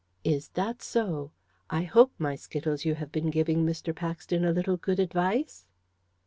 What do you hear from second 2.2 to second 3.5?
Skittles, you have been